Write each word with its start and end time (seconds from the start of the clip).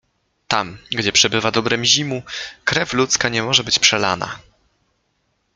Tam, 0.47 0.77
gdzie 0.91 1.11
przebywa 1.11 1.51
dobre 1.51 1.77
Mzimu, 1.77 2.21
krew 2.63 2.93
ludzka 2.93 3.29
nie 3.29 3.43
może 3.43 3.63
być 3.63 3.79
przelana. 3.79 4.39